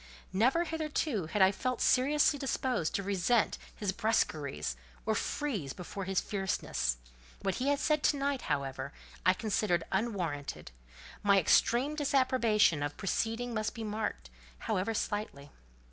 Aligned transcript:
Never 0.33 0.63
hitherto 0.63 1.27
had 1.27 1.43
I 1.43 1.51
felt 1.51 1.79
seriously 1.79 2.39
disposed 2.39 2.95
to 2.95 3.03
resent 3.03 3.59
his 3.75 3.91
brusqueries, 3.91 4.75
or 5.05 5.13
freeze 5.13 5.73
before 5.73 6.05
his 6.05 6.19
fierceness; 6.19 6.97
what 7.43 7.57
he 7.61 7.67
had 7.67 7.77
said 7.77 8.01
to 8.05 8.17
night, 8.17 8.41
however, 8.49 8.93
I 9.27 9.35
considered 9.35 9.83
unwarranted: 9.91 10.71
my 11.21 11.37
extreme 11.39 11.93
disapprobation 11.93 12.81
of 12.81 12.93
the 12.93 12.97
proceeding 12.97 13.53
must 13.53 13.75
be 13.75 13.83
marked, 13.83 14.31
however 14.57 14.95
slightly. 14.95 15.51